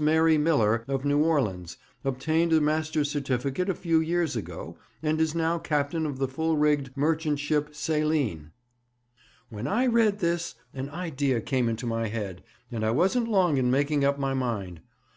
[0.00, 5.36] Mary Miller, of New Orleans, obtained a master's certificate a few years ago, and is
[5.36, 8.50] now captain of the full rigged merchant ship Saline."
[9.50, 13.70] 'When I read this, an idea came into my head, and I wasn't long in
[13.70, 14.80] making up my mind.